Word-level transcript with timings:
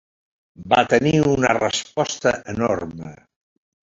Va 0.71 0.77
tenir 0.93 1.11
una 1.33 1.51
resposta 1.57 2.33
enorme. 2.55 3.13